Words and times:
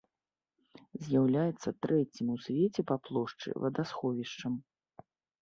З'яўляецца 1.07 1.69
трэцім 1.87 2.25
ў 2.37 2.47
свеце 2.47 2.81
па 2.93 2.99
плошчы 3.09 3.49
вадасховішчам. 3.67 4.53